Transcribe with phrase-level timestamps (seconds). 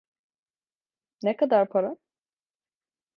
[1.23, 1.95] Ne kadar para?